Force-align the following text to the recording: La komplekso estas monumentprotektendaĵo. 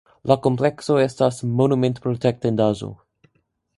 La 0.29 0.37
komplekso 0.45 0.95
estas 1.03 1.37
monumentprotektendaĵo. 1.59 2.91